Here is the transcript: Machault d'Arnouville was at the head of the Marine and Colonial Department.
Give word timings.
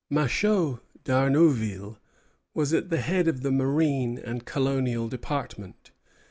Machault 0.09 0.79
d'Arnouville 1.03 1.99
was 2.55 2.73
at 2.73 2.89
the 2.89 3.01
head 3.01 3.27
of 3.27 3.43
the 3.43 3.51
Marine 3.51 4.17
and 4.17 4.45
Colonial 4.47 5.07
Department. 5.07 5.91